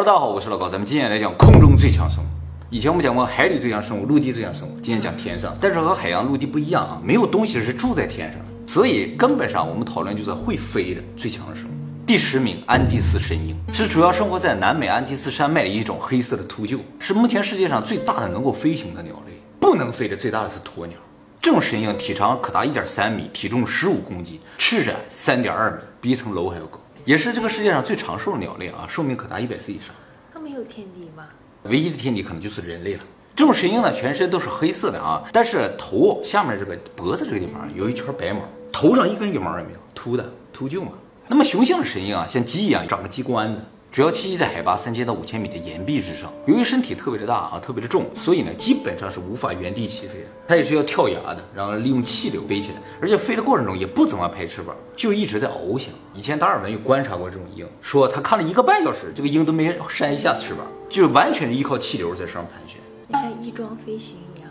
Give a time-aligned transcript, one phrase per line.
[0.00, 2.26] 大家好，我是老高，咱们今天来讲空中最强生物。
[2.70, 5.54] 以前我们讲过海里最强生物、陆地最强生物，今天讲天上。
[5.60, 11.72] 但是和海洋、陆地不一样啊，没有东西是住在天上的，所以根本上我们讨论就是会飞的最强的生物。
[12.06, 19.34] 第十名，安第斯神鹰是主要生活在南美安第斯山脉的一种黑色的秃鹫，是目前世界上最大的能够飞行的鸟类。
[19.60, 20.96] 不能飞的最大的是鸵鸟。
[21.42, 29.88] 这种神鹰体长可达一点三米，体重十五公斤，翅展三点二米，比一层楼还要高，也是这个世界上最长寿的鸟类啊，寿命可达一百岁以上。
[30.32, 31.26] 它没有天敌吗？
[31.64, 33.00] 唯一的天敌可能就是人类了。
[33.34, 38.40] 这种神鹰呢，全身都是黑色的啊，但是头下面这个脖子这个地方有一圈白毛，
[38.70, 40.92] 头上一根羽毛也没有，秃的秃鹫嘛。
[41.26, 43.60] 那么雄性的神鹰啊，像鸡一样长个鸡冠子。
[43.92, 46.32] 主要栖息在海拔三千到五千米的岩壁之上。
[46.46, 50.26] 由于身体特别的大啊，特别的重，所以呢，基本上是无法原地起飞的。
[50.46, 52.76] 它也是要跳崖的，然后利用气流飞起来。
[53.00, 55.92] 而且飞的过程中也不怎么拍翅膀，就一直在翱翔。
[56.14, 62.80] 以前达尔文有观察过这种鹰，说他看了一个半小时，这个鹰都没扇一下翅膀，就完全依靠气流在上盘旋。
[63.20, 64.48] 像翼装飞行一样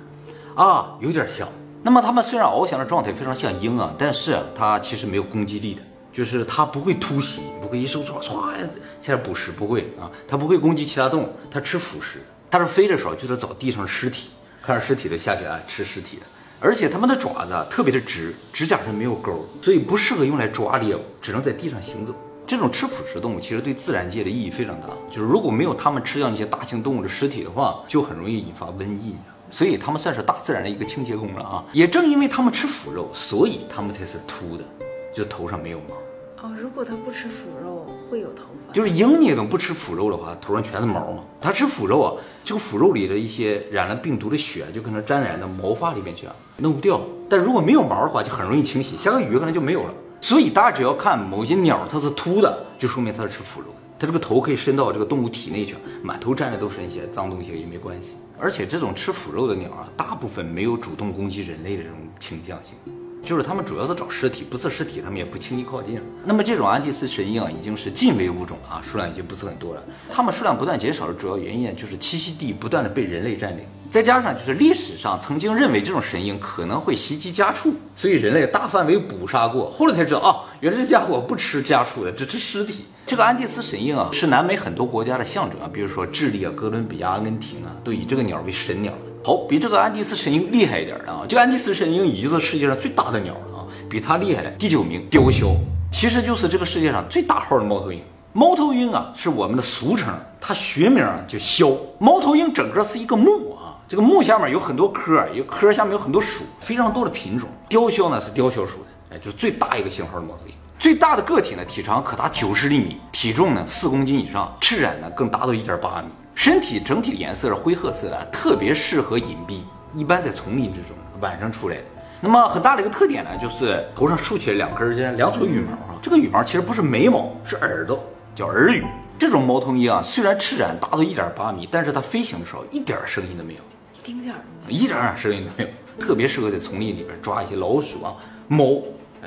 [0.53, 1.47] 啊，有点像。
[1.81, 5.81] 那么它们虽然翱翔的状态非常像鹰啊，但是它其实没有攻击力的。
[6.19, 8.53] 就是它不会突袭，不会一收唰唰
[8.99, 12.19] 下来捕食，不会啊，它不会攻击其他动物，它吃腐食。
[12.49, 14.27] 但是飞的时候就是找地上的尸体，
[14.61, 16.23] 看着尸体的下去啊，吃尸体的。
[16.59, 22.13] 而且它们的爪子特别的直，指甲上没有钩，所以不适合用来抓猎物，只能在地上行走。
[22.45, 29.15] 这种吃腐食动物其实对自然界的意义非常大，就是如果没有它们吃掉那些大型动物的尸体的话，就很容易引发瘟疫。
[29.49, 31.63] 所以它们算是大自然的一个清洁工了啊。
[31.71, 34.65] 也正因为它们吃腐肉，所以它们才是秃的，
[35.13, 35.95] 就头上没有毛。
[36.41, 38.73] 哦，如果它不吃腐肉，会有头发。
[38.73, 41.21] 就是鹰，你等不吃腐肉的话，头上全是毛嘛。
[41.41, 47.01] 它吃腐肉啊，这个腐肉里的一些染了病毒的血，就可能沾染到毛发里面去啊，弄不掉。
[47.29, 49.93] 但如果没有毛的话，就很容易清洗，下个雨可能就没有了。
[50.21, 53.67] 所以大家只要看某些鸟它是秃的，就说明它是吃腐肉。
[53.99, 58.15] 它这个头可以伸到这个动物体内去，满头沾的都是那些脏东西也没关系。
[58.39, 62.75] 而且这种吃腐肉的鸟啊，大部分没有主动攻击人类的这种倾向性。
[63.23, 66.01] 就是他们主要是找尸体，不是尸体，他们也不轻易靠近。
[66.25, 69.83] 那么这种安第斯神鹰啊，已经是近危物种了啊，数量已经不是很多了。
[70.11, 82.85] 它们数量不断减少的主要原因就是栖息地不断的被人类占领，再加上就是历史上曾经认为这种神鹰可能会袭击家畜，所以人类大范围捕杀过，后来才知道啊，原来这家伙不吃家畜的，只吃尸体。
[83.05, 88.93] 这个安第斯神鹰啊，是南美很多国家的象征啊，比如说智利啊、哥伦比亚、阿根廷啊，都以这个鸟为神鸟。
[89.21, 95.55] 好，比这个安第斯神鹰厉害一点的啊，这个安第斯神鹰已经是世界上最大的鸟了啊，比它厉害的第九名雕鸮，
[95.91, 98.01] 其实就是这个世界上最大号的猫头鹰。
[98.31, 101.77] 猫头鹰啊是我们的俗称，它学名啊叫鸮。
[101.97, 107.49] 猫头鹰整个是一个目啊，这个目下面有很多科，一个科下面有很多属，非常多的品种。
[107.67, 110.53] 雕鸮呢是雕鸮属的，哎，就是最大一个型号的猫头鹰。
[110.79, 116.07] 最大的个体呢，体长可达九十厘米，体重呢四公斤以上，翅展呢更达到一点八米。
[116.39, 119.59] 身体整体的颜色是灰褐色的，特别适合隐蔽，
[119.93, 121.83] 一般在丛林之中，晚上出来的。
[122.21, 128.01] 那么很大的一个特点呢，就是头上竖起来两根这两撮羽毛啊，这个羽毛其实不是眉毛，是耳朵，
[128.33, 128.85] 叫耳羽。
[129.17, 133.59] 这种猫头鹰啊，虽然翅展达到一点八米，但是它飞行的时候一点声音都没有，
[133.93, 134.39] 一丁点儿
[134.69, 138.15] 一点儿声音都没有，特别适合在丛林里边抓一些老鼠啊、
[138.47, 138.81] 猫，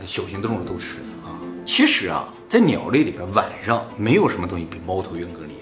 [0.06, 1.37] 小型动物都吃的啊。
[1.62, 5.53] 其实啊，在鸟类里边，晚上没有什么东西比猫头鹰更厉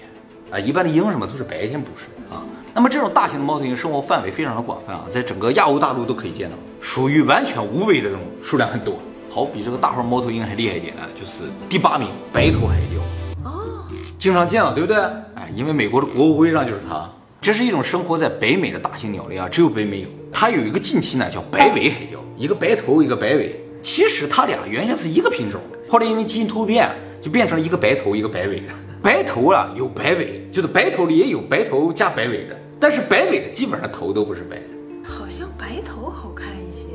[0.51, 2.45] 啊，一般的鹰什么都是白天捕食的啊。
[2.73, 8.99] 那么这种大型的猫头鹰生活范围非常的广泛啊，在整个亚欧大陆都可以见到，属于完全无尾的这种，数量很多。
[9.29, 13.49] 好，比这个大号猫头鹰还厉害一点呢，就是第八名白头海雕。
[13.49, 13.85] 哦，
[14.17, 14.97] 经常见到，对不对？
[15.35, 17.09] 哎，因为美国的国徽上就是它。
[17.41, 20.07] 这是一种生活在北美的大型鸟类啊，只有北美有。
[20.31, 23.59] 它有一个近亲呢，叫白尾海雕，一个白头，一个白尾。
[23.81, 25.59] 其实它俩原先是一个品种，
[25.89, 26.89] 后来因为基因突变，
[27.21, 28.67] 就变成了一个白头，一个白尾的。
[29.01, 34.63] 白头啊有白尾，就是白头里也有白头加白尾的，但是白尾的基本上头都不是白的，
[35.03, 36.89] 好像白头好看一些。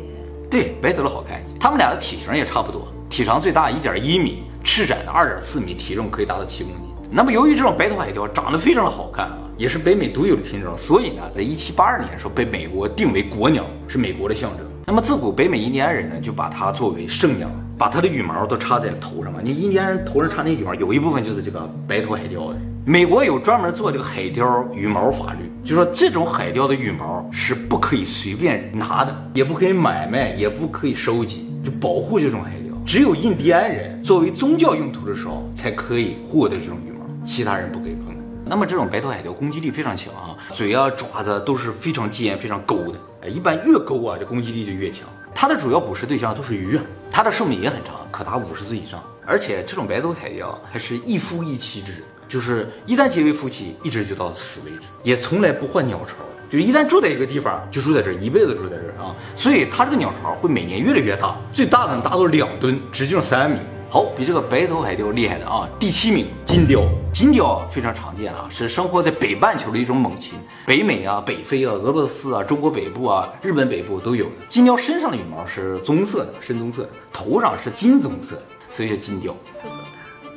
[0.48, 1.52] 对，白头的好看一些。
[1.58, 6.82] 它们俩的体型也差不多，体长最大一点一米，翅展的二点四米，体重可以达到七公斤。
[7.10, 14.64] 那么由于这种白头海雕长得非常的好看啊，也是北美独有的品种，所以呢，在一七八二年的时候被美国定为国鸟，是美国的象征。
[14.86, 17.50] 那么自古北美印第安人呢，就把它作为圣鸟。
[17.78, 19.40] 把它的羽毛都插在头上嘛？
[19.42, 22.56] 你印第安人头上插那羽毛，有一部分就是这个白头海雕的。
[22.86, 32.74] 美国有专门做这个海雕羽毛法律，就说这种海雕的羽毛是不可以随便拿的，也不可以买卖，也不可以收集，就保护这种海雕。
[32.86, 38.14] 只有印第安人作为宗教用途的时候才可以获得这种羽毛，其他人不可以碰。
[38.48, 42.94] 那么这种白头海雕攻击力非常强啊，嘴啊爪子都是非常尖、非常勾的。
[43.22, 45.08] 哎，一般越勾啊，这攻击力就越强。
[45.34, 46.82] 它的主要捕食对象都是鱼啊，
[47.16, 49.02] 它的寿命也很长，可达五十岁以上。
[49.24, 56.16] 而且这种白头海雕还是一夫一妻制，就是一旦结为夫妻，一直就到死为止，也从来不换鸟巢。
[56.50, 59.16] 就一旦住在一个地方，就住在这，一辈子住在这儿啊。
[59.34, 63.60] 所以它这个鸟巢会每年越来越大，最大的能达到两吨，直径三米。
[63.88, 65.66] 好，比这个白头海雕厉害的啊！
[65.80, 66.82] 第七名金雕，
[67.16, 74.32] 金雕非常常见啊，是生活在北半球的一种猛禽，北美啊、北非啊、俄罗斯啊、中国北部啊、日本北部都有的。
[74.50, 79.34] 金雕身上的羽毛是棕色的，深棕色的，头上是金棕色的，所以叫金雕。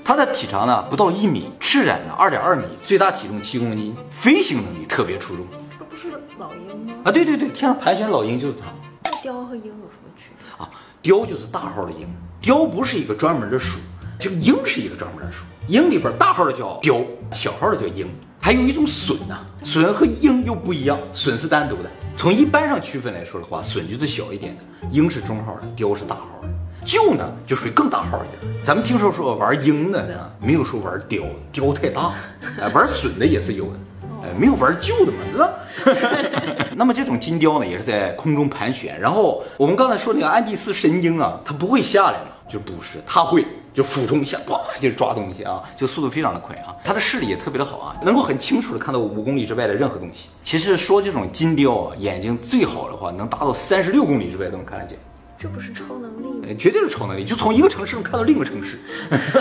[0.05, 5.45] 它的体长呢不到一米，翅展呢二点二米，最大体重七公斤，飞行能力特别出众
[5.77, 6.93] 这不是老鹰吗？
[7.03, 7.11] 啊！
[7.11, 8.67] 对对对，天上盘旋老鹰就是它
[9.03, 10.65] 那雕和鹰有什么区别？
[10.65, 10.71] 啊。
[11.01, 12.07] 雕就是大号的鹰，
[12.39, 13.79] 雕不是一个专门的属，
[14.17, 15.43] 这个鹰是一个专门的属。
[15.69, 16.99] 鹰里边大号的叫雕，
[17.31, 18.07] 小号的叫鹰。
[18.41, 21.89] 还有一种隼呐、隼和鹰又不一样，隼是单独的。
[22.17, 26.49] 从一般上区分来说的话，隼就是小一点的，鹰是中号的，雕是大号的。
[26.83, 28.63] 鹫呢就属于更大号一点。
[28.63, 31.21] 咱们听说说玩鹰的呢，没有说玩雕，
[31.51, 32.13] 雕太大。
[32.59, 33.79] 哎， 玩隼的也是有的，
[34.23, 36.65] 哎，没有玩鹫的嘛，是吧？
[36.75, 38.99] 那么这种金雕呢，也是在空中盘旋。
[38.99, 46.75] 然后我们刚才说那个安第斯神鹰啊，它不会下来嘛，就不是，它会就俯冲一下，哇，就抓东西啊，就速度非常的快啊。
[46.83, 50.29] 它的视力也特别的好啊，能够很清楚的看到五公里之外的任何东西。
[50.43, 54.97] 其实说这种金雕啊，眼睛最好的话，能达到三十六公里之外都能看得见。
[55.37, 58.77] 这不是超能力绝对是超能力，就从一个城市能看到另一个城市。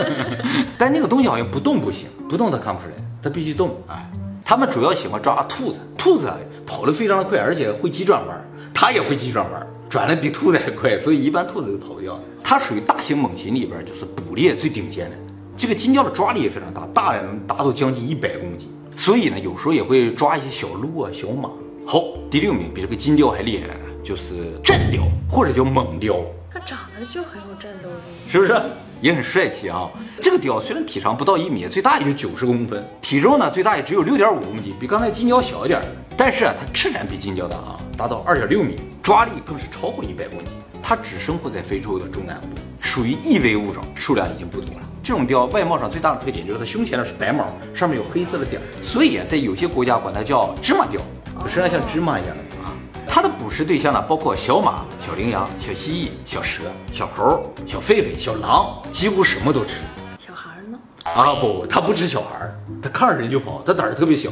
[0.78, 3.76] 但那个东西好像不动不行，不动它看不出来，它必须动。
[3.88, 4.08] 哎，
[4.44, 12.20] 他们主要喜欢抓兔子，兔子啊跑得非常的快，而且会急转弯，它也会急转弯，转的比兔子还快，所以一般兔子都跑不掉。
[12.44, 15.16] 它属于大型猛禽里边就是捕猎最顶尖的。
[15.56, 21.48] 这个金雕的抓力也非常大，大的能达到将近一百公斤，所以呢，有时候也会抓一些小鹿啊、小马。
[21.86, 26.16] 好，第六名比这个金雕还厉害的呢，就是战雕或者叫猛雕。
[26.52, 28.30] 它长得就很有战斗力。
[28.30, 28.60] 是不是？
[29.00, 29.88] 也很帅气啊！
[30.20, 35.86] 这个雕虽然体长不到一米，最大也就九十公分，体重呢最大也只有六点五公斤，比刚才金雕小一点儿。
[36.18, 40.52] 但是啊，它翅展比金雕大啊，达到二点六米，抓力更是超过一百公斤。
[40.82, 44.80] 它只生活在非洲的中南部，属于易危物种，数量已经不多了。
[45.00, 51.00] 这种雕外貌上最大的特点就是它胸前的是白毛，上面有黑色的点儿，所以啊，在有些国家管它叫芝麻雕，
[51.46, 52.74] 身上像芝麻一样的啊。
[53.06, 59.76] 它的捕食对象呢，包括小马、小羚羊、小蜥蜴、小蛇、小猴、小狒狒、小狼，几乎什么都吃。
[60.18, 60.76] 小孩儿呢？
[61.04, 64.30] 啊不，它不吃小孩儿，它看着人就跑，它胆儿特别小，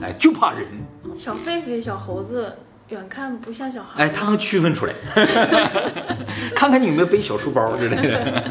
[0.00, 0.66] 哎，就怕人，
[1.16, 2.54] 小狒狒、小猴子，
[2.90, 4.04] 远看不像小孩。
[4.04, 4.92] 哎，它能区分出来，
[6.54, 8.44] 看看你有没有背小书包之类的。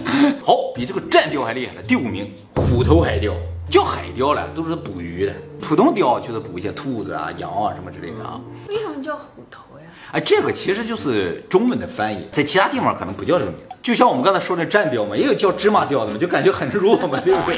[0.44, 3.34] 好，比这个战雕还厉害了，第五名，虎头海雕。
[3.68, 5.34] 叫海雕了，都是捕鱼的。
[5.60, 8.40] 普通雕就是捕一些兔子啊、羊啊什么之类的啊。
[8.68, 9.65] 为什么叫虎头呀？
[10.12, 13.76] 哎，这个其实就是中文的翻译，在其他地方可能不叫这个名字。
[13.82, 17.58] 就像我们刚才说的战雕嘛，也有叫芝麻雕的嘛，就感觉很弱嘛，对不对？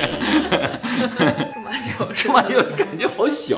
[1.54, 3.58] 这么牛芝麻雕感觉好小。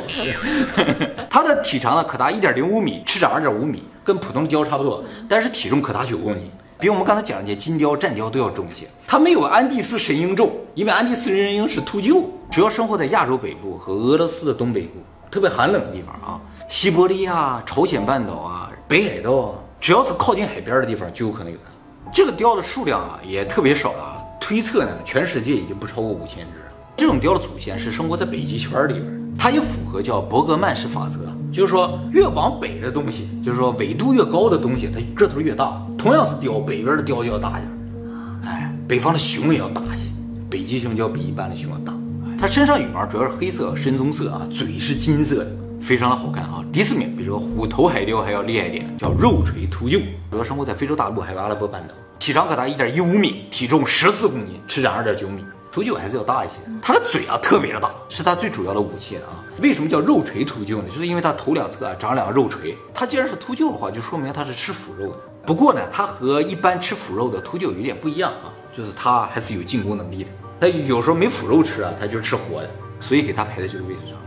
[1.30, 6.51] 它的体长呢可达一点零五米，翅长二点五米，跟普通雕差不多，但是体重可达九公斤。
[6.80, 8.86] 比我们刚才讲的这些金雕、战雕都要重一些。
[9.06, 15.00] 它没有安第斯神鹰重，因为安第斯神鹰是秃鹫，主要生活在亚洲北部和俄罗斯的东北部，
[15.30, 16.39] 特别寒冷的地方啊，
[16.69, 21.69] 西伯利亚、朝鲜半岛啊、北海道啊，只要是靠近海边的地方就有可能有它。
[22.12, 26.65] 这个雕的数量啊也特别少了啊，推测呢全世界已经不超过五千只了。
[26.97, 29.06] 这种雕的祖先是生活在北极圈里边，
[29.38, 31.19] 它也符合叫伯格曼氏法则，
[31.53, 35.79] 就是说越往北的东西，就是说纬度越高的东西，它个头越大。
[35.96, 37.72] 同样是雕，北边的雕就要大一点，
[38.43, 40.10] 哎，北方的熊也要大一些，
[40.50, 41.93] 北极熊就要比一般的熊要大。
[42.39, 46.63] 它身上羽毛主要是黑色、深棕色啊，嘴是金色的，非常的好看啊。
[46.71, 55.43] 第四名比这个虎头海雕还要厉害一点，叫肉锤秃鹫，主要生活在非洲大陆还有阿拉伯半岛，体长可达一点一五米，体重十四公斤，翅长二点九米。
[55.71, 59.45] 秃鹫还是要大一些，它的嘴啊特别的大，是它最主要的武器啊。
[59.62, 60.86] 为什么叫肉锤秃鹫呢？
[60.89, 62.75] 就是因为它头两侧啊长两个肉锤。
[62.91, 65.19] 它既然是秃鹫的话，就说明它是吃腐肉的。
[65.45, 70.29] 不过呢，它和一般吃腐肉的秃鹫有点不一样啊，就是它还是有进攻能力的。
[70.59, 72.69] 它有时候没腐肉吃啊，它就吃活的，
[73.00, 74.17] 所以给它排在这个位置上。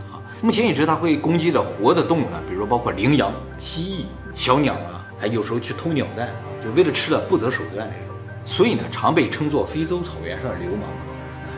[0.43, 8.13] 目前已知它会攻击的活的动物呢，比如说包括羚羊、蜥蜴、小鸟啊，还有时候去偷鸟蛋啊，就为了吃了不择手段那种。
[8.43, 10.89] 所以呢，常被称作非洲草原上的流氓。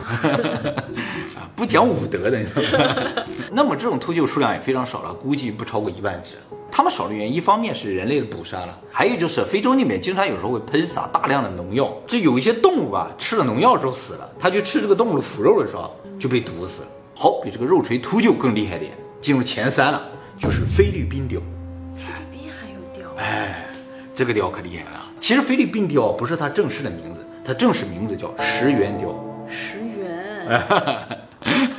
[1.34, 3.24] 啊，不讲武德的，你知道吗？
[3.50, 6.36] 那么这种秃鹫数量也非常少了，估计不超过一万只。
[6.70, 16.88] 它们少的原因，一方面是人类的捕杀了，还有就是非洲那边经常有时候会喷洒大量的农药，这有一些动物吧，吃了农药之后死了，它去吃这个动物的腐肉的时候就被毒死了。
[17.18, 18.92] 好，比这个肉锤秃鹫更厉害点，
[19.22, 20.02] 进入前三了，
[20.38, 21.40] 就是菲律宾雕。
[21.94, 23.10] 菲律宾还有雕？
[23.16, 23.66] 哎，
[24.12, 25.00] 这个雕可厉害了。
[25.18, 29.08] 其实菲律宾雕不是它正式的名字，它正式名字叫石原雕。
[29.48, 30.62] 石原，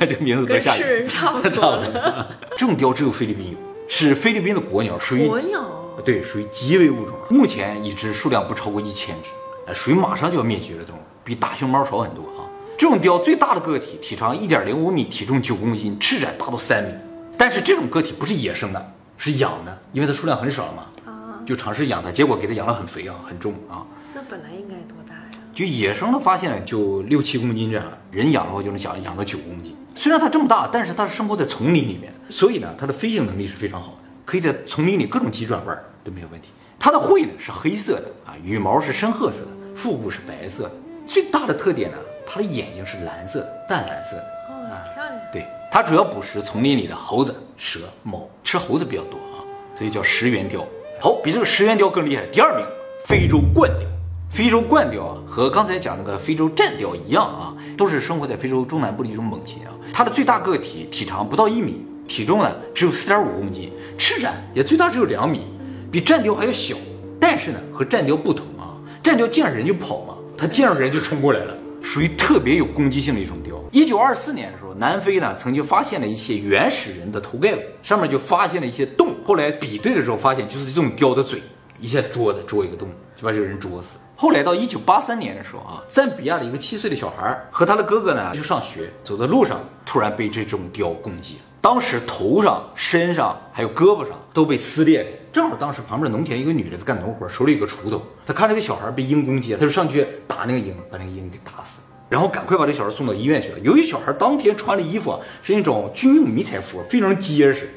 [0.00, 1.08] 这个名字多吓人。
[1.08, 2.26] 差不差多不多。
[2.56, 5.64] 这种雕只有菲律宾有，是菲律宾的国鸟，属于国鸟
[6.04, 7.14] 对，属于极危物种。
[7.30, 9.30] 目前已知数量不超过一千只，
[9.68, 12.42] 呃属于马上就要灭绝的动物，比大熊猫少很多啊。
[12.78, 16.90] 这种雕最大的个体体长一点零五米，体重九公斤，翅展达到三米。
[17.36, 23.82] 但是这种个体不是野生的，是养的，因为它数量很少嘛，啊，就尝试养它，结果给它养得很肥啊，很重啊。
[24.14, 25.20] 那本来应该多大呀？
[25.52, 29.76] 就野生的发现呢，就六七公斤这样，人养的话就能养养到九公斤。
[29.96, 36.50] 虽然它这么大，但是它是生活在丛林里面，所以呢，它的飞行能力是非常好的，可以在丛林里各种急转弯儿都没有问题。
[36.78, 40.72] 它的喙呢是黑色的啊，羽毛是深褐色的，腹部是白色的。
[41.08, 41.96] 最大的特点呢，
[42.30, 44.22] 它的眼睛是蓝色的，淡蓝色的。
[44.50, 45.14] 哦，漂亮。
[45.32, 49.40] 对，它主要捕食丛林里的猴子、蛇、猫，吃猴子比较多啊，
[49.74, 50.62] 所以叫食猿雕。
[51.00, 52.66] 好，比这个食猿雕更厉害，第二名，
[53.06, 53.88] 非洲冠雕。
[54.30, 59.72] 非洲冠雕啊，和刚才讲那个非洲战雕一样啊，都是生活在非洲中南部的一种猛禽啊。
[59.94, 65.46] 它的最大个体体长不到一米，体重呢只有四点五公斤，翅展也最大只有两米，
[65.90, 66.76] 比战雕还要小。
[67.18, 71.54] 但是呢，和战雕不同啊，战雕见着人就跑嘛，它见着人就冲过来了。
[71.82, 73.56] 属于特别有攻击性的一种雕。
[73.72, 79.14] 一九二四年的时候，南非呢曾经发现了一些原始人的头盖骨，上面就发现了一些洞。
[79.24, 81.42] 后来比对的时候，发现就是这种雕的嘴，
[81.80, 83.96] 一下啄的啄一个洞，就把这个人啄死。
[84.16, 91.40] 后来到一九八三年的时候啊，赞比亚的一个七岁的小孩和他的哥哥呢去上学，走在路上突然被这种雕攻击了。
[91.60, 95.08] 当时头上、身上还有胳膊上都被撕裂了。
[95.32, 103.58] 正好当时旁边的农田一个女的在干农活，手里有个锄头，她看这个小孩被鹰攻击，她就上去打那个鹰，把那个鹰给打死，然后赶快把这小孩送到医院去了。
[103.60, 107.68] 由于小孩当天穿的衣服啊是那种军用迷彩服，非常结实，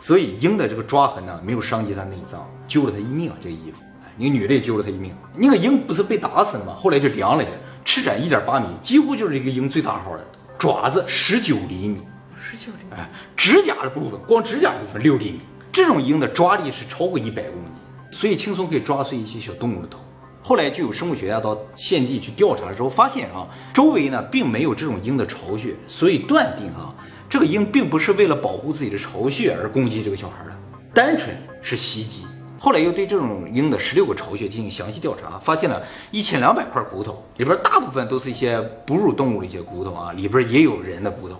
[0.00, 3.36] 所以鹰的这个抓痕呢没有伤及他内脏，救了他一命啊！
[3.40, 5.14] 这个衣服，哎那个女的也救了他一命。
[5.36, 6.74] 那个鹰不是被打死了吗？
[6.74, 7.52] 后来就量了一下，
[7.84, 10.26] 翅展一点八米，几乎就是这个鹰最大号的，
[10.58, 12.02] 爪子十九厘米。
[12.50, 15.40] 十九厘米，哎，指甲的部分，光指甲部分六厘米，
[15.70, 17.70] 这种鹰的抓力是超过一百公斤，
[18.10, 19.98] 所以轻松可以抓碎一些小动物的头。
[20.42, 26.94] 后来就有生物学家到现地去调查之后，发现啊，周围呢并没有这种鹰的巢穴，所以断定啊，
[27.28, 30.52] 这个鹰并不是为了保护自己的巢穴而攻击这个小孩的，
[30.94, 32.24] 单纯是袭击。
[32.58, 41.38] 后来又对这种鹰的十六个巢穴进行详细调查，发现了一千两百块骨头，里边大部分都是一些哺乳动物的一些骨头啊，里边也有人的骨头。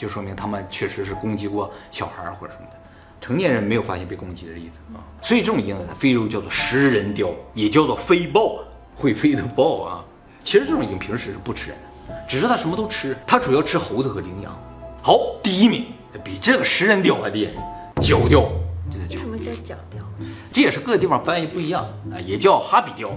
[0.00, 2.76] 啊，就说明他们确实是攻击过小孩儿或者什么的，
[3.20, 5.04] 成年人没有发现被攻击的例子啊。
[5.20, 8.64] 所以这种鹰呢，在非洲叫做食人雕，也叫做飞豹啊，
[8.94, 10.04] 会飞的豹啊。
[10.42, 11.78] 其实这种鹰平时是不吃人
[12.08, 14.58] 的，只是它什么都吃，它主要吃猴子和羚羊。
[15.02, 15.84] 好，第一名
[16.24, 17.52] 比这个食人雕还厉害，
[18.00, 18.50] 角雕，
[18.90, 20.02] 这个角什么叫角雕？
[20.50, 23.10] 这也是各个地方翻译不一样啊，也叫哈比雕，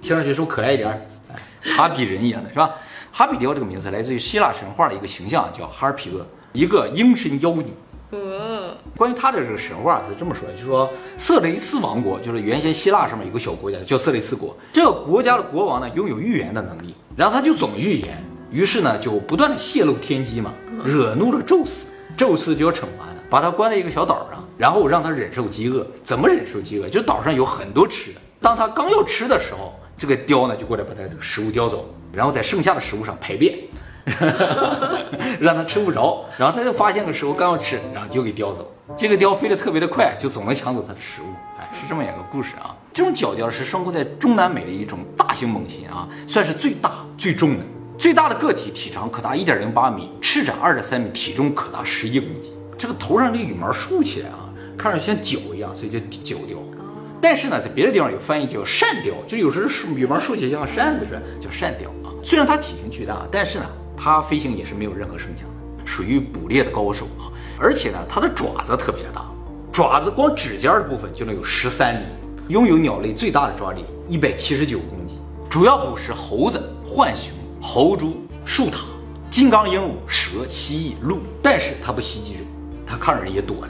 [0.00, 1.06] 听上去是不是可爱一点
[1.76, 2.70] 哈比人一样的是吧？
[3.12, 7.66] 哈比雕这个名字来自于希腊神话的一个形象，叫哈尔皮厄，一个鹰身妖女。
[8.12, 20.52] 呃，关于他的这个神话是这么说的，就是说色雷斯王国，就是原先希腊上面有个小国家叫色雷斯国，这个国家的国王呢拥有预言的能力，然后他就总预言，于是呢就不断的泄露天机嘛，
[20.84, 21.86] 惹怒了宙斯，
[22.16, 25.86] 宙斯就要惩罚他，把他关在一个小岛上，然后让他忍受饥饿。
[26.02, 26.88] 怎么忍受饥饿？
[26.88, 33.58] 就岛上有很多吃的，当他刚要吃的时候，这个雕呢就过来把他这个食物叼走，然后在剩下的食物上排便。
[35.38, 38.74] 让他吃不着，然后他就发现个食物刚要吃，然后就给叼走。
[38.96, 41.26] 这个雕飞得特别的快，就总能抢走它的食物。
[41.60, 42.74] 哎，是这么一个故事啊。
[42.92, 47.64] 这种角雕是生活在中南美的一种大型猛禽啊，算是最大最重的。
[47.98, 52.52] 最大的个体体长可达一点零八米，翅展二点三米，体重可达十一公斤。
[52.78, 56.56] 这个头上这羽毛竖起来啊，看着像角一样，所以叫角雕。
[57.20, 61.92] 但是呢，在别的地方有翻译叫扇雕，就有时候羽毛竖起来像扇子似的，叫扇雕。
[62.22, 67.32] 虽然它体型巨大，但是呢，它飞行也是没有任何声响的，属于捕猎的高手啊。
[67.58, 69.24] 而且呢，它的爪子特别的大，
[69.72, 78.84] 爪子光指尖的部分就能有十三厘米，拥有鸟类最大的抓力一百七十九公斤，主要捕食猴子、浣熊、猴猪、树獭、
[79.30, 82.44] 金刚鹦鹉、蛇、蜥蜴、鹿，但是它不袭击人，
[82.86, 83.68] 它看着人也躲了。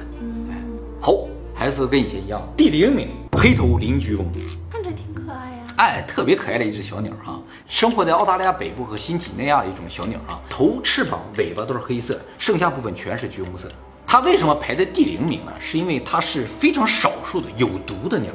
[0.51, 0.63] 哎，
[1.01, 1.15] 好，
[1.55, 4.27] 还是跟以前一样，第零名黑头邻居翁。
[4.71, 5.67] 看着挺可爱呀。
[5.77, 7.41] 哎，特别可爱的一只小鸟啊，
[7.71, 13.69] 生活在澳大利亚北部和新几内亚的一种小鸟啊，头、翅膀、尾巴都是黑色，剩下部分全是橘红色。
[14.05, 15.53] 它为什么排在第零名呢？
[15.61, 18.33] 是因为它是非常少数的有毒的鸟。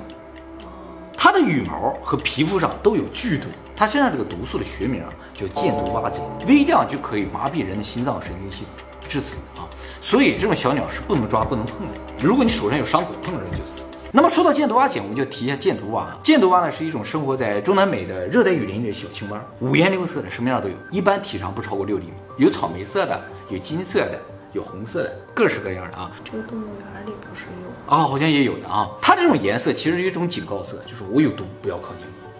[1.17, 9.67] 它的羽毛和皮肤上都有剧毒，它身上这个毒素的学名啊叫箭毒蛙贼，微量就可以麻痹人的心脏神经系统，致死啊。
[9.99, 11.93] 所以这种小鸟是不能抓、不能碰的。
[12.19, 13.84] 如果你手上有伤口碰着就死。
[14.15, 16.07] 那么说到箭毒蛙碱，我们就提一下箭毒蛙。
[16.23, 24.17] 箭毒蛙呢是一种生活在中南美的热带雨林里的小青蛙，五颜六色的，什么样都有，一般体长不超过六厘米，有草莓色的，有金色的，
[24.53, 26.09] 有红色的，各式各样的啊。
[26.23, 27.93] 这个动物园里不是有？
[27.93, 28.89] 啊，好像也有的啊。
[29.01, 32.31] 它这种颜色其实是一种警告色，就是我有毒，不要靠近我。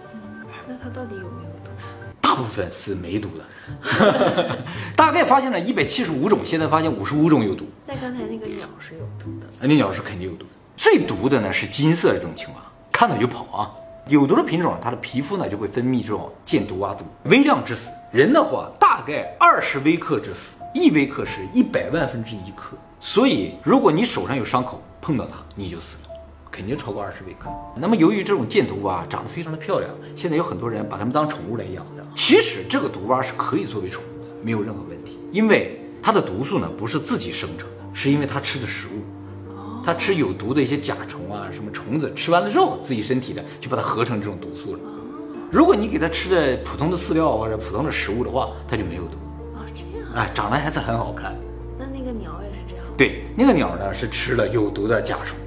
[0.66, 1.70] 那它到底有没有毒？
[2.22, 4.58] 大部分是没毒的，
[4.96, 7.66] 大概发现了一百七十五种，现在发现五十五种有毒。
[7.86, 10.50] 那刚才那个鸟是有毒的，那鸟是肯定有毒的。
[10.76, 12.60] 最毒的呢是金色的这种青蛙，
[12.92, 13.72] 看到就跑啊。
[14.08, 17.90] 有毒的品种，它的皮肤呢就会分泌这种箭毒蛙毒，微量致死。
[18.12, 22.76] 人的话大概二十微克致死，一微克是一百万分之一克。
[23.00, 26.10] 所以如果你手上有伤口，碰到它你就死了，
[26.52, 27.50] 肯定超过二十微克。
[27.74, 32.06] 那么由于这种箭毒蛙长得非常的漂亮，现在有很多人把它们当宠物来养的。
[32.14, 39.02] 其实这个毒蛙是可以作为宠物的，没有任何问题，因为它的毒素呢不是自己生成的，是因为它吃的食物。
[39.86, 44.80] 它吃有毒的一些甲虫啊，什么虫子，吃完了之后，自己身体的就把它合成这种毒素了。
[45.48, 49.16] 如果你给它吃的普通的饲料或者普通的食物的话，它就没有毒。
[49.54, 50.08] 啊，这样。
[50.12, 51.36] 啊，长得还是很好看。
[51.78, 52.84] 那那个鸟也是这样。
[52.98, 55.38] 对，那个鸟呢是吃了有毒的甲虫，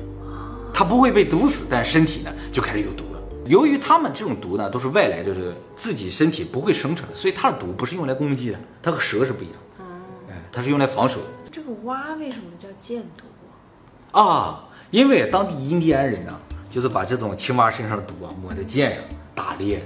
[0.73, 3.21] 它不会被毒死，但身体呢就开始有毒了。
[3.45, 9.83] 由于它们这种毒呢都是外来，就是自己身体不会生成的，所以它的毒不是用来攻击的，它和蛇是不一样的。
[10.29, 11.25] 哎，它是用来防守的。
[11.51, 13.25] 这个蛙为什么叫箭毒？
[14.11, 16.33] 啊，因为当地印第安人呢，
[16.69, 19.03] 就是把这种青蛙身上的毒啊抹在箭上
[19.35, 19.81] 打猎，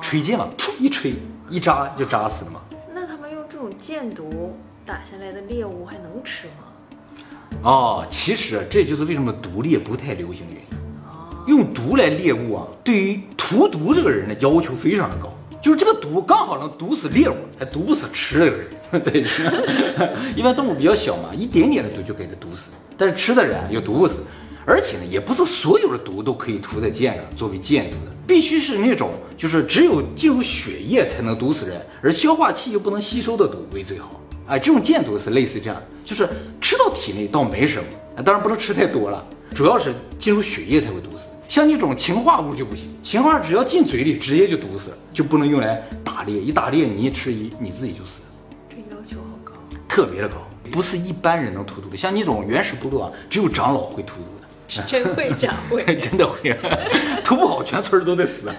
[0.00, 1.14] 吹箭嘛，噗一吹
[1.48, 2.60] 一扎就扎死了嘛。
[2.94, 7.62] 那他们用这种箭毒打下来的猎物还能吃吗？
[7.62, 10.68] 哦，其实这就是为什么毒猎不太流行的原因。
[11.46, 18.68] 用毒来猎物啊，对于屠毒这个人的要求非常的高，就是这个毒刚好能毒死猎物，还毒不死吃这个人。
[19.02, 19.24] 对，
[20.36, 22.70] 一般动物比较小嘛，一点点的毒就给它毒死。
[23.00, 24.16] 但是吃的人有毒不死，
[24.66, 34.20] 而且呢，也不是所有的毒都可以涂在箭上作为箭毒的，必须是那种就是只有进入血液才能毒死人，而消化器又不能吸收的毒为最好。
[34.48, 36.28] 哎，这种箭毒是类似这样，就是
[36.60, 41.24] 吃到体内倒没什么，当然不能吃太多了，主要是进入血液才会毒死。
[41.48, 48.26] 像那种氰化物就不行，氰化只要进嘴里直接就毒死了，就不能用来打猎，一打猎你一吃一你自己就死了。
[48.68, 49.54] 这要求好高，
[49.88, 50.36] 特别的高，
[50.70, 51.96] 不是一般人能涂毒的。
[51.96, 56.56] 像你这种原始部落啊，只有长老会涂毒的，真会假会， 真的会，
[57.24, 58.50] 涂不好全村都得死。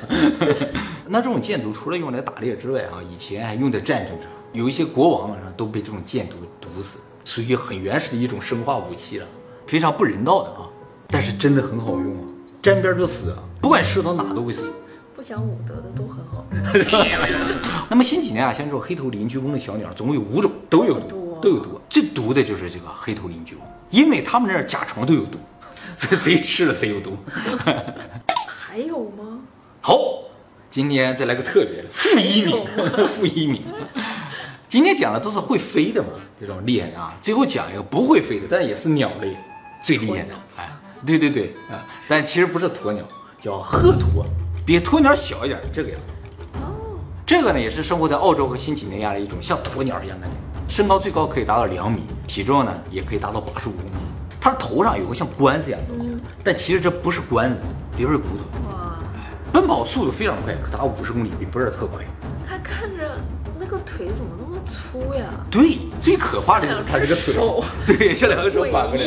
[1.07, 9.27] 那这种箭毒除了用来打猎之外啊，以前还用在战争上，有一些国王啊都被这种箭毒毒死，属于很原始的一种生化武器了，
[9.67, 10.67] 非常不人道的啊。
[11.07, 12.23] 但是真的很好用啊，
[12.61, 14.71] 沾边就死，不管射到哪都会死。
[15.13, 16.43] 不讲武德的都很好。
[17.89, 21.81] 那么近几年啊，像这种黑头邻居翁的小鸟，总共有五种，都有毒，都有毒。
[21.89, 25.39] 最毒的就是这个黑头邻居翁，因为他们那儿甲虫都有毒，
[25.97, 27.17] 所以谁吃了谁有毒。
[28.45, 29.39] 还有吗？
[29.81, 29.97] 好，
[30.69, 32.65] 今天再来个特别的，负一名，
[33.09, 33.63] 负一名。
[34.67, 37.13] 今天讲的都是会飞的嘛，这种厉害啊。
[37.21, 39.35] 最后讲一个不会飞的，但也是鸟类
[39.83, 40.33] 最厉害的。
[40.55, 40.71] 哎，
[41.05, 43.03] 对对对啊，但其实不是鸵鸟，
[43.37, 44.23] 叫鹤鸵，
[44.65, 46.07] 比鸵鸟小一点，这个样子。
[47.25, 50.35] 这个呢，也是生活在澳洲和新几内亚的一种像鸵鸟一样的鸟，
[50.71, 53.99] 身高最高可以达到两米，体重呢也可以达到八十五公斤。
[54.39, 56.09] 它的头上有个像冠子一样的东西，
[56.45, 57.59] 但其实这不是冠子，
[57.97, 58.69] 里边是骨头。
[58.69, 58.97] 哇，
[59.51, 62.05] 奔跑速度非常快，可达五十公里，比博尔特快。
[62.47, 63.19] 它看着
[63.59, 65.25] 那个腿怎么那么粗呀？
[65.51, 69.03] 对，最可怕的就是它这个腿，对，像两个手反过来。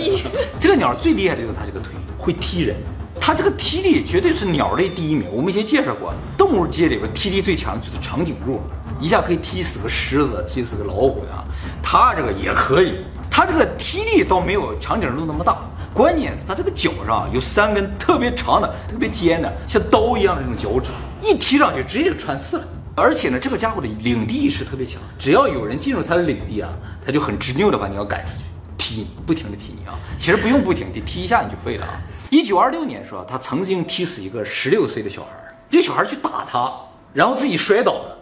[0.61, 2.77] 这个鸟最厉害的就是它这个腿会踢人，
[3.19, 5.27] 它这个踢力绝对是鸟类第一名。
[5.33, 8.61] 我们以前介绍过，动物界里边踢力最强就是长颈鹿，
[9.01, 11.45] 一下可以踢死个狮子，踢死个老虎的啊。
[11.83, 15.59] 它这个也可以，它这个踢力倒没有长颈鹿那么大，
[15.93, 20.91] 关键是它这个脚上有三根特别长的、特别尖的，像刀一样的这种脚趾，
[21.23, 22.65] 一踢上去直接就穿刺了。
[22.97, 26.71] 而且呢，这个家伙的领地意识特别强，只要有人进入他的领地啊，
[27.05, 28.45] 他就很执拗的把你要赶出去，
[28.79, 29.99] 踢你，不停的踢你啊。
[30.17, 32.01] 其实不用不停地踢一下你就废了啊。
[32.31, 36.73] 一九二六年的时候，他曾经踢死一个十六岁的小孩儿，这小孩去打他，
[37.13, 38.19] 然后自己摔倒了，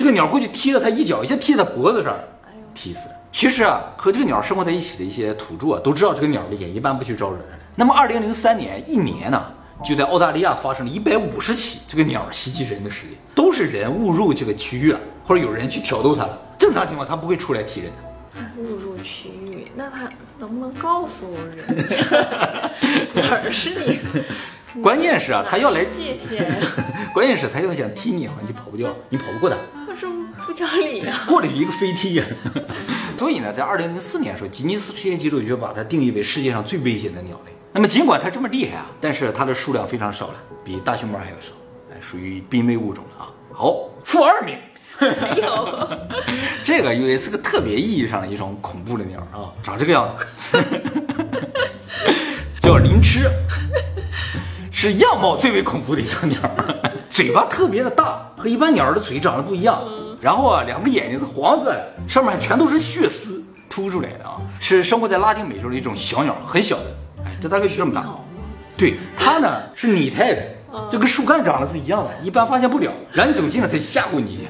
[0.00, 2.16] 这个鸟过去踢了他一脚，一下踢在他脖子上，
[2.72, 3.14] 踢死了。
[3.30, 7.58] 其实啊，和这个鸟生活在一起的一些土著啊，都知道这个鸟厉害，一般不去招惹它。
[7.74, 9.44] 那么二零零三年一年呢，
[9.84, 16.40] 就在澳大利亚发生了一百五十起这个鸟袭击人的事件，都是人误入这个区域了，或者有人去挑逗它了。
[16.56, 18.40] 正常情况，它不会出来踢人的。
[18.56, 20.08] 误入区域，那它
[20.38, 22.06] 能不能告诉人家
[23.12, 24.00] 哪儿是你？
[24.80, 26.58] 关键是啊，它要来界限？
[27.12, 29.56] 关键是它要想踢你啊，你就跑不掉，你跑不过它。
[30.50, 32.24] 不讲理啊、过了一个飞踢呀。
[33.16, 37.52] 所以呢，在二零零四年的时候，吉尼斯世界纪录就把它定义为世界上最危险的鸟类。
[37.72, 40.34] 那么尽管它这么厉害啊，但是它的数量非常少了，
[40.64, 41.52] 比大熊猫还要少，
[41.92, 43.30] 哎，属于濒危物种了啊。
[43.52, 44.56] 好，负二名，
[44.98, 45.88] 没有，
[46.66, 50.12] 这个也是个特别意义上的一种恐怖的鸟啊，长这个样
[50.50, 50.58] 子，
[52.60, 53.30] 叫林痴，
[54.72, 56.40] 是样貌最为恐怖的一种鸟，
[57.08, 59.80] 嘴巴特别的大，和一般鸟儿的嘴长得不一样。
[60.20, 66.84] 然后啊，两个眼睛是黄色的，上面全都是血丝凸出来的啊，是生活在拉丁美洲的一种小鸟，很小的，
[67.24, 68.04] 哎，这大概就这么大。
[68.76, 70.42] 对，它呢是拟态的，
[70.90, 72.90] 就跟树干长得是一样的，一般发现不了。
[73.12, 74.46] 然后你走近了，它吓唬你，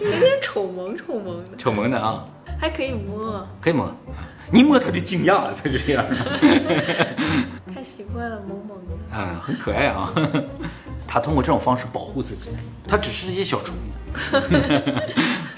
[0.00, 2.24] 有点丑萌丑萌的，丑萌的啊，
[2.58, 3.88] 还可以摸，可以摸，
[4.52, 6.04] 你摸它就惊讶了，它就这样，
[7.72, 9.16] 太习惯了，萌萌的。
[9.16, 10.12] 啊，很可爱啊。
[11.12, 12.50] 他通过这种方式保护自己，
[12.86, 13.98] 他只吃这些小虫子。